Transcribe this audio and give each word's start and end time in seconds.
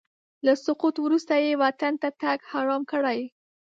له 0.45 0.53
سقوط 0.65 0.95
وروسته 1.01 1.33
یې 1.43 1.59
وطن 1.63 1.93
ته 2.01 2.09
تګ 2.21 2.39
حرام 2.51 2.81
کړی. 2.91 3.19